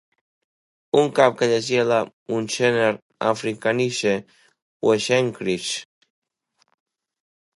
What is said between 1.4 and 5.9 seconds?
que llegia la Münchener Afrikanische Wochenschrift!